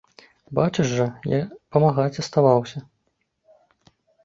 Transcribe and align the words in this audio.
Бачыш 0.59 0.93
жа, 0.99 1.05
я 1.33 1.41
памагаць 1.77 2.21
аставаўся. 2.25 2.85